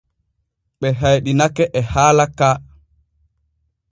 Ɓe 0.79 0.87
hayɗinake 0.99 1.63
e 1.79 1.81
haala 1.91 2.25
ka. 2.37 2.49